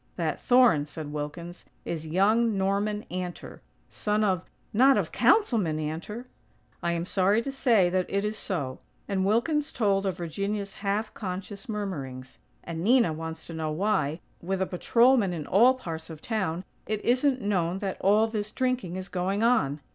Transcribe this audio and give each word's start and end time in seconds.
"That 0.15 0.39
thorn," 0.39 0.87
said 0.87 1.13
Wilkins, 1.13 1.63
"is 1.85 2.07
young 2.07 2.57
Norman 2.57 3.05
Antor; 3.11 3.59
son 3.91 4.23
of" 4.23 4.45
"Not 4.83 4.97
of 4.97 5.11
Councilman 5.11 5.77
Antor?" 5.77 6.25
"I 6.81 6.93
am 6.93 7.05
sorry 7.05 7.39
to 7.43 7.51
say 7.51 7.87
that 7.87 8.07
it 8.09 8.25
is 8.25 8.35
so," 8.35 8.79
and 9.07 9.27
Wilkins 9.27 9.71
told 9.71 10.07
of 10.07 10.17
Virginia's 10.17 10.73
half 10.81 11.13
conscious 11.13 11.69
murmurings. 11.69 12.39
"And 12.63 12.83
Nina 12.83 13.13
wants 13.13 13.45
to 13.45 13.53
know 13.53 13.69
why, 13.71 14.19
with 14.41 14.59
a 14.59 14.65
patrolman 14.65 15.33
in 15.33 15.45
all 15.45 15.75
parts 15.75 16.09
of 16.09 16.19
town, 16.19 16.63
it 16.87 17.05
isn't 17.05 17.39
known 17.39 17.77
that 17.77 17.97
all 18.01 18.25
this 18.25 18.49
drinking 18.49 18.95
is 18.95 19.07
going 19.07 19.43
on. 19.43 19.81